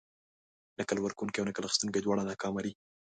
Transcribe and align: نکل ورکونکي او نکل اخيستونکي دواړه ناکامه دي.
نکل 0.79 0.97
ورکونکي 1.01 1.37
او 1.39 1.47
نکل 1.49 1.63
اخيستونکي 1.65 1.99
دواړه 2.01 2.23
ناکامه 2.29 2.61
دي. 2.65 2.73